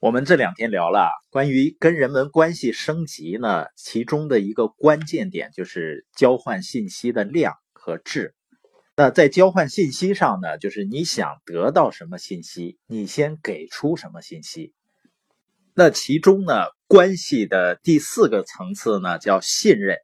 [0.00, 8.36] 我们这两天聊了关于跟人们关系升级呢，其中的一个关键点就是交换信息的量和质。
[8.94, 14.72] 那在交换信息上呢，就是你想得到什么信息，你先给出什么信息。
[15.74, 16.54] 那其中呢，
[16.86, 19.96] 关系的第四个层次呢，叫信任。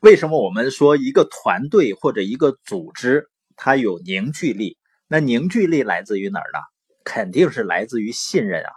[0.00, 4.76] 为什么我们说一个团队或者一个组织它有凝聚力？
[5.06, 6.58] 那凝聚力来自于哪儿呢？
[7.04, 8.70] 肯定是来自于信任啊，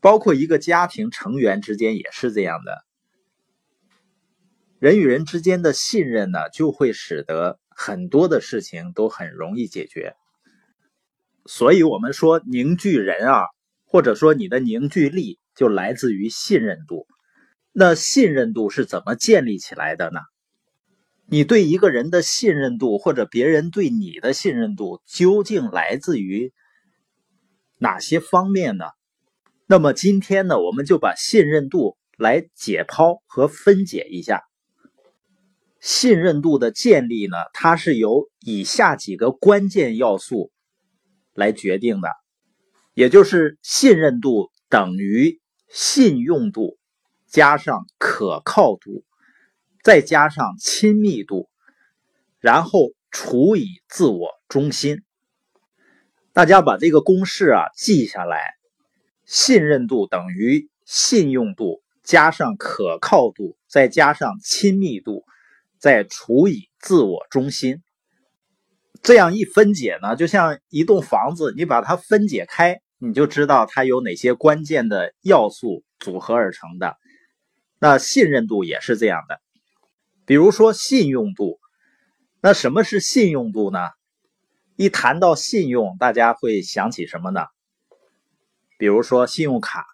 [0.00, 2.84] 包括一个家庭成员之间也是这样的。
[4.78, 10.14] 人与人之间的信任呢，就会使得很多的事情都很容易解决。
[11.44, 13.42] 所以，我们说凝聚人啊，
[13.84, 17.06] 或者说你的凝聚力，就来自于信任度。
[17.72, 20.20] 那信任度是怎么建立起来的呢？
[21.26, 26.52] 你对一个人的信任度，或者别人对你的信任度，究竟来自于？
[27.80, 28.84] 哪些方面呢？
[29.66, 34.42] 那么今天呢，我们就把信任度来解剖和分解一下。
[35.80, 40.52] 信任度的建立呢，它是由以下几个关键要素
[41.32, 42.10] 来决定的，
[42.92, 46.76] 也就是信任度等于信用度
[47.26, 49.04] 加上可靠度，
[49.82, 51.48] 再加上亲密度，
[52.40, 55.02] 然后除以自我中心。
[56.32, 58.40] 大家把这个公式啊记下来：
[59.26, 65.24] 信任度等于信用度加上可靠度，再加上亲密度，
[65.78, 67.82] 再除以自我中心。
[69.02, 76.96] 这样一分解呢，就像一栋房子，你把它分解开，你就知道它有哪些关键的要素组合而成的。
[77.80, 79.40] 那信任度也是这样的。
[80.26, 81.58] 比如说信用度，
[82.40, 83.80] 那什么是信用度呢？
[84.80, 87.42] 一谈到信用，大家会想起什么呢？
[88.78, 89.84] 比如说信用卡，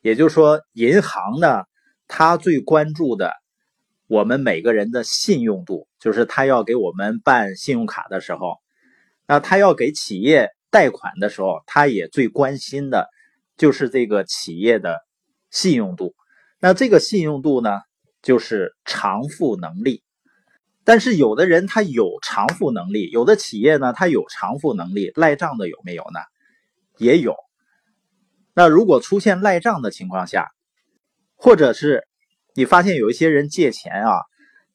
[0.00, 1.64] 也就是说，银行呢，
[2.08, 3.34] 它最关注的
[4.06, 8.56] 我们每个人的信用度，就是他要给我们办信用卡的时候，
[9.26, 13.10] 那他要给企业贷款的时候，他也最关心的
[13.58, 15.00] 就是这个企业的
[15.50, 16.14] 信用度。
[16.60, 17.82] 那这个信用度呢，
[18.22, 20.02] 就是偿付能力。
[20.84, 26.20] 但是有的人他有偿付能力，有的企业呢他有偿付能力，赖账的有没有呢？
[26.98, 27.36] 也有。
[28.54, 30.50] 那如果出现赖账的情况下，
[31.36, 32.06] 或者是
[32.54, 34.20] 你发现有一些人借钱啊，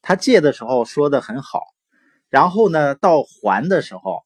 [0.01, 1.61] 他借的时候说的很好，
[2.29, 4.23] 然后呢到还的时候，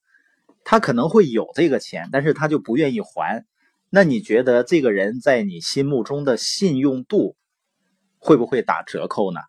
[0.63, 3.44] 他可能会有这个钱，但是他就不愿意还。
[3.90, 7.36] 那你觉得这个人在你心目中的信用度
[8.19, 9.42] 会不会打折扣呢？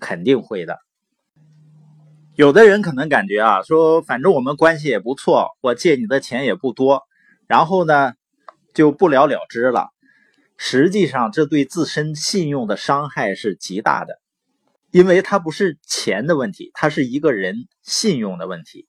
[0.00, 0.78] 肯定会的。
[2.36, 7.04] 有的人可能感觉啊，说反正我们关系也不错，我借你的钱也不多，
[7.46, 8.12] 然后呢
[8.74, 9.88] 就不了了之了。
[10.58, 14.20] 实际上，这对自身信用的伤害是极大的，
[14.90, 18.86] 因为它不是钱的问题，它是一个人信用的问题。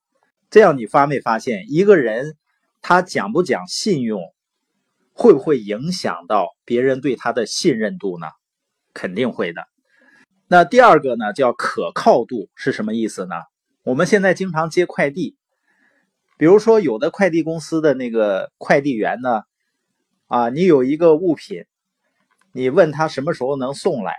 [0.49, 2.35] 这样你发没发现，一个人
[2.81, 4.21] 他讲不讲信用，
[5.13, 8.27] 会不会影响到别人对他的信任度呢？
[8.93, 9.67] 肯定会的。
[10.49, 13.35] 那第二个呢，叫可靠度是什么意思呢？
[13.83, 15.35] 我们现在经常接快递，
[16.37, 19.43] 比如说有的快递公司的那个快递员呢，
[20.27, 21.65] 啊，你有一个物品，
[22.53, 24.15] 你问他什么时候能送来，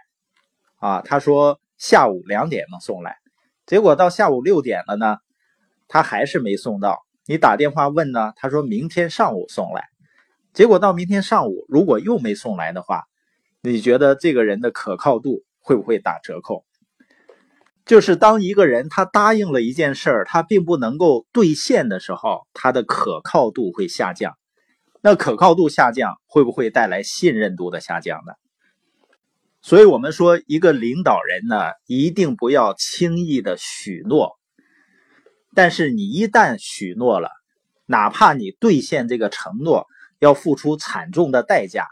[0.76, 3.16] 啊，他说下午两点能送来，
[3.64, 5.16] 结果到下午六点了呢，
[5.88, 7.06] 他还是没送到。
[7.24, 9.88] 你打电话问呢，他说明天上午送来，
[10.52, 13.04] 结果到明天上午如果又没送来的话，
[13.62, 15.42] 你觉得这个人的可靠度？
[15.60, 16.64] 会不会打折扣？
[17.84, 24.34] 就是当一个人他答应了一件事儿，他并不能够兑现的时候，他的可靠度会下降。
[25.00, 28.32] 那可靠度下降，会不会带来信任度的下降呢？
[29.60, 34.38] 所以，我们说一个领导人呢，一定不要轻易的许诺。
[35.54, 37.28] 但是，你一旦许诺了，
[37.86, 39.86] 哪怕你兑现这个承诺
[40.20, 41.86] 要付出惨重的代价，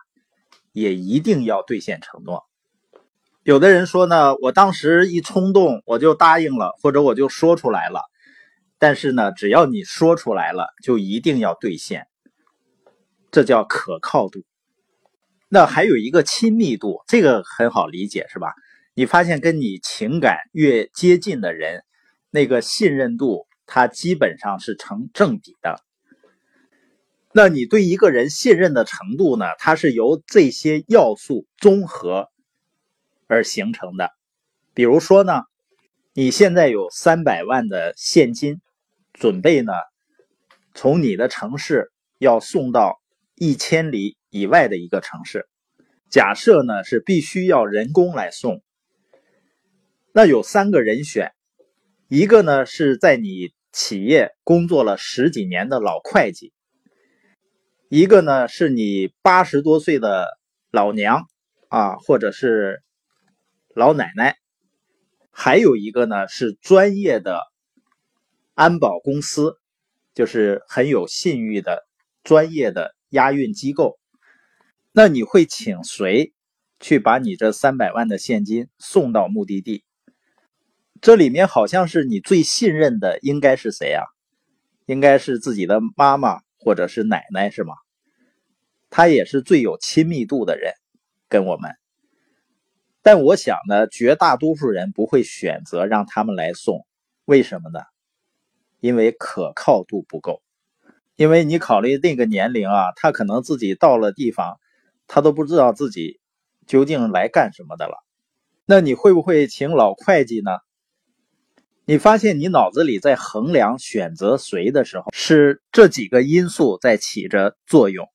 [0.73, 2.46] 也一定要兑现承诺。
[3.47, 8.01] 有的人说呢，我当时一冲动，我就答应了，或者我就说出来了。
[8.77, 12.09] 但是呢，只要你说出来了，就一定要兑现，
[13.31, 14.43] 这叫可靠度。
[15.49, 18.53] 那还有一个亲密度，这个很好理解，是吧？
[18.95, 21.85] 你发现跟你情感越接近的人，
[22.33, 25.79] 那个信任度它基本上是成正比的。
[27.33, 29.47] 那你对一个人信任的程度呢？
[29.61, 32.29] 它是由这些要素综合。
[33.26, 34.11] 而形成的，
[34.75, 35.43] 比如说呢，
[36.14, 38.61] 你现在有三百万的现金，
[39.12, 39.73] 准备呢
[40.75, 43.00] 从你的城市要送到
[43.34, 45.49] 一千里以外的一个城市。
[46.08, 48.62] 假设呢是必须要人工来送，
[50.12, 51.32] 那有三个人选，
[52.08, 56.52] 一个呢是在你企业工作了十几年的老会计，
[57.88, 60.38] 一个呢是你八十多岁的
[60.70, 61.26] 老娘
[61.69, 62.82] 啊，或者是
[63.76, 64.38] 老奶奶，
[65.31, 67.43] 还有一个呢是专业的
[68.55, 69.58] 安保公司，
[70.14, 71.87] 就是很有信誉的
[72.25, 73.99] 专业的押运机构。
[74.93, 76.32] 那你会请谁
[76.81, 79.84] 去把你这三百万的现金送到目的地？
[81.02, 84.05] 这里面好像是你最信任的，应该是谁啊？
[84.87, 87.75] 应该是自己的妈妈或者是奶奶，是吗？
[88.88, 90.73] 他也是最有亲密度的人，
[91.28, 91.73] 跟我们。
[93.06, 96.85] 但我想呢，绝大多数人不会选择让他们来送，
[97.25, 97.79] 为什么呢？
[98.81, 100.43] 因为可靠度不够。
[101.14, 104.58] 因为你考虑那个年龄啊，他可能自己到了地方。
[105.06, 106.19] 他都不知道自己
[106.67, 107.94] 究竟来干什么的了，
[108.64, 110.50] 那你会不会请老会计呢？
[111.85, 118.09] 你发现你脑子里在衡量选择谁的时候，是这几个因素在起着作用，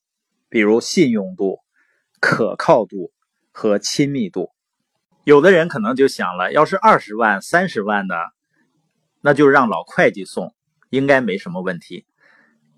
[0.50, 1.60] 比如信用度、
[2.20, 3.14] 可靠度
[3.54, 4.50] 和亲密度。
[5.24, 8.16] 有的人可能就想了，要是二十万、三十万的，
[9.22, 10.54] 那就让老会计送，
[10.90, 12.06] 应该没什么问题。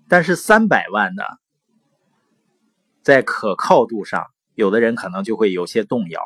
[0.08, 1.24] 但是三百万的。
[3.02, 6.22] 在可靠度上，有的人可能就会有些动摇。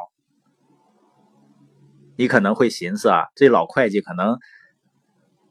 [2.14, 4.38] 你可能会寻思啊，这老会计可能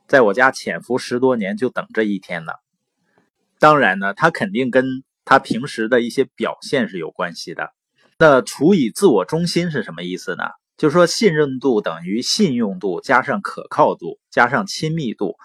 [0.08, 2.54] 在我家潜伏十多年，就等这一天呢。
[3.60, 4.86] 当然呢，他肯定跟
[5.26, 7.74] 他平时的一些表现是有关系的。
[8.20, 10.44] 那除以自我中心是什么意思呢？
[10.76, 15.36] 就说信任度等于信用度加上可靠度加上亲密度，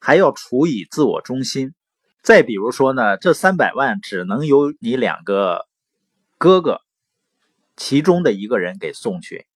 [0.00, 1.74] 还要除以自我中心。
[2.22, 5.66] 再比如说呢，这三百万只能由你两个
[6.38, 6.80] 哥哥
[7.76, 9.46] 其中的一个人给送去。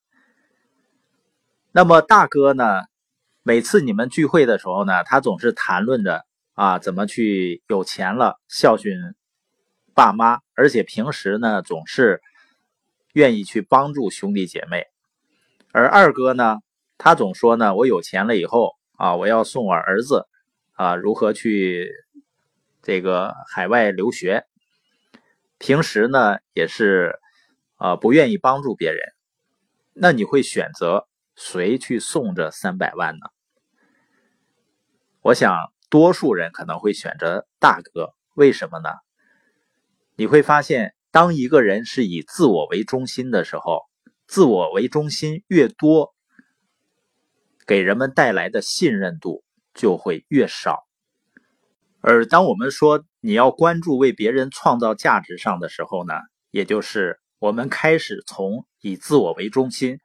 [1.73, 2.83] 那么大哥呢，
[3.43, 6.25] 每次你们聚会的时候呢，他总是谈论着
[6.55, 9.15] 啊怎么去有钱了孝顺
[9.93, 12.21] 爸妈，而且平时呢总是
[13.15, 14.87] 愿意去帮助兄弟姐妹。
[15.73, 16.59] 而二哥呢，
[16.99, 20.27] 他总说呢，我有钱了以后啊，我要送我儿子
[20.75, 21.91] 啊如何去。
[22.87, 24.45] 这个海外留学，
[25.57, 27.19] 平时呢也是
[27.77, 29.01] 啊不愿意帮助别人，
[29.95, 33.27] 那你会选择谁去送这三百万呢？
[35.23, 35.57] 我想
[35.89, 38.91] 多数人可能会选择大哥，为什么呢？
[40.17, 43.83] 你会发现，当一个人是以自我为中心的时候，
[44.27, 46.13] 自我为中心越多，
[47.69, 49.45] 给人们带来的信任度
[49.75, 50.83] 就会越少。
[52.01, 56.15] 而当我们说你要关注为别人创造价值上的时候呢，
[56.51, 60.01] 也就是我们开始从以自我为中心，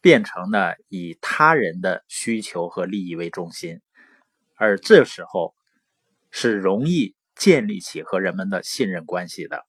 [0.00, 3.80] 变成呢以他人的需求和利益为中心，
[4.54, 5.52] 而这时候
[6.30, 9.66] 是容易建立起和人们的信任关系的。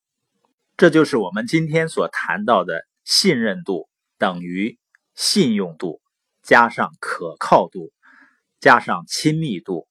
[0.80, 3.88] 这就是我们今天所谈到的信任度
[4.18, 4.80] 等于
[5.14, 6.02] 信用度
[6.42, 7.92] 加上可靠度
[8.60, 9.88] 加上亲密度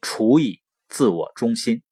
[0.00, 0.60] 除以。
[0.88, 1.82] 自我中心。